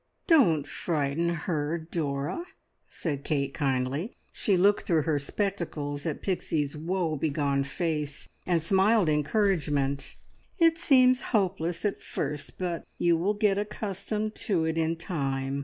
"Don't 0.25 0.65
frighten 0.65 1.29
her, 1.29 1.77
Dora," 1.77 2.43
said 2.89 3.23
Kate 3.23 3.53
kindly. 3.53 4.15
She 4.33 4.57
looked 4.57 4.81
through 4.87 5.03
her 5.03 5.19
spectacles 5.19 6.07
at 6.07 6.23
Pixie's 6.23 6.75
woe 6.75 7.15
begone 7.15 7.63
face, 7.63 8.27
and 8.47 8.63
smiled 8.63 9.09
encouragement. 9.09 10.15
"It 10.57 10.79
seems 10.79 11.21
hopeless 11.37 11.85
at 11.85 12.01
first, 12.01 12.57
but 12.57 12.83
you 12.97 13.15
will 13.15 13.35
get 13.35 13.59
accustomed 13.59 14.33
to 14.47 14.65
it 14.65 14.75
in 14.75 14.95
time. 14.95 15.59